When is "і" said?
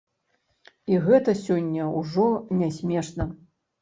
0.93-1.01